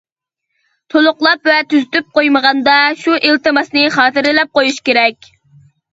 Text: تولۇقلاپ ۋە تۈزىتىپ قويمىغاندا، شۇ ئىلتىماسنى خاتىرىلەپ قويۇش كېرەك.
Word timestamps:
تولۇقلاپ 0.93 1.49
ۋە 1.51 1.57
تۈزىتىپ 1.73 2.09
قويمىغاندا، 2.19 2.77
شۇ 3.03 3.19
ئىلتىماسنى 3.27 3.85
خاتىرىلەپ 3.99 4.55
قويۇش 4.59 4.81
كېرەك. 4.91 5.29